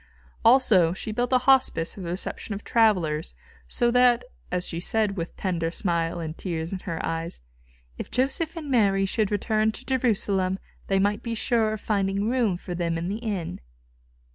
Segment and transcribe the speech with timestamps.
[0.43, 3.35] Also, she built a hospice for the reception of travellers,
[3.67, 7.41] so that, as she said with tender smile and tears in eyes,
[7.99, 12.57] "If Joseph and Mary should return to Jerusalem, they might be sure of finding room
[12.57, 13.59] for them in the inn."